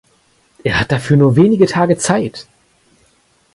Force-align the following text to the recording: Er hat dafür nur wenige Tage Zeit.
Er 0.63 0.79
hat 0.79 0.91
dafür 0.91 1.15
nur 1.15 1.35
wenige 1.35 1.67
Tage 1.67 1.95
Zeit. 1.95 2.47